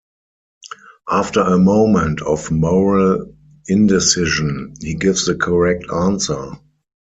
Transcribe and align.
After 1.11 1.41
a 1.41 1.59
moment 1.59 2.23
of 2.23 2.49
moral 2.49 3.35
indecision, 3.67 4.73
he 4.81 4.95
gives 4.95 5.27
the 5.27 5.35
correct 5.35 5.85
answer. 5.93 6.53